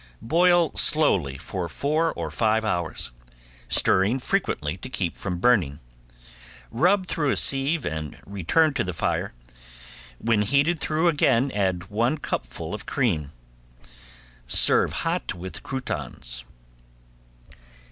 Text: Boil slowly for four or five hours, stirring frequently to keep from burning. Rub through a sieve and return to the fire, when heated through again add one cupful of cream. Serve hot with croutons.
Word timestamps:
Boil 0.23 0.71
slowly 0.73 1.37
for 1.37 1.69
four 1.69 2.11
or 2.13 2.31
five 2.31 2.65
hours, 2.65 3.11
stirring 3.67 4.17
frequently 4.17 4.75
to 4.77 4.89
keep 4.89 5.15
from 5.15 5.37
burning. 5.37 5.77
Rub 6.71 7.05
through 7.05 7.29
a 7.29 7.37
sieve 7.37 7.85
and 7.85 8.17
return 8.25 8.73
to 8.73 8.83
the 8.83 8.95
fire, 8.95 9.35
when 10.17 10.41
heated 10.41 10.79
through 10.79 11.07
again 11.07 11.51
add 11.51 11.91
one 11.91 12.17
cupful 12.17 12.73
of 12.73 12.87
cream. 12.87 13.31
Serve 14.47 14.91
hot 14.91 15.35
with 15.35 15.61
croutons. 15.61 16.45